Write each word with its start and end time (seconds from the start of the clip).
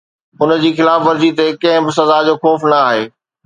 ان 0.45 0.53
جي 0.63 0.71
خلاف 0.79 1.05
ورزي 1.09 1.31
تي 1.41 1.47
ڪنهن 1.61 1.85
به 1.87 1.95
سزا 2.01 2.19
جو 2.27 2.35
خوف 2.43 2.59
نه 2.71 2.77
آهي 2.91 3.03